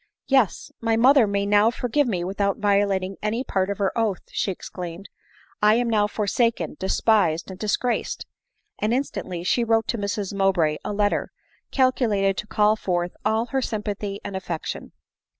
"Yes, 0.27 0.71
my 0.81 0.97
mother 0.97 1.27
may 1.27 1.45
now 1.45 1.69
forgive 1.69 2.07
me 2.07 2.23
without 2.23 2.57
violating 2.57 3.17
any 3.21 3.43
part 3.43 3.69
of 3.69 3.77
her 3.77 3.95
oath," 3.95 4.23
she 4.31 4.49
exclaimed. 4.51 5.09
"I 5.61 5.75
am 5.75 5.87
now 5.91 6.07
forsaken, 6.07 6.75
despised 6.79 7.51
and 7.51 7.59
dis 7.59 7.77
graced 7.77 8.25
!"—and 8.79 8.95
instantly 8.95 9.43
she 9.43 9.63
wrote 9.63 9.87
to 9.89 9.99
Mrs 9.99 10.33
Mowbray 10.33 10.77
a 10.83 10.91
letter, 10.91 11.31
calculated 11.69 12.35
to 12.37 12.47
call 12.47 12.75
forth 12.75 13.15
all 13.23 13.45
her 13.51 13.61
sympathy 13.61 14.19
and 14.23 14.35
affec 14.35 14.65
tion. 14.65 14.91